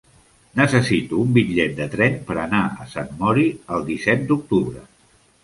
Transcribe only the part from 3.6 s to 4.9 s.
el disset d'octubre.